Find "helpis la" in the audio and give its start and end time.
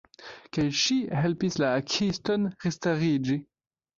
1.25-1.69